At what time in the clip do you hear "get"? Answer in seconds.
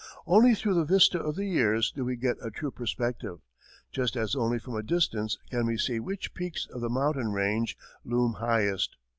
2.15-2.37